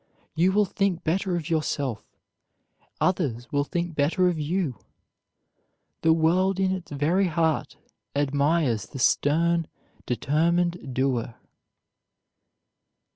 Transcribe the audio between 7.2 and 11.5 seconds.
heart admires the stern, determined doer.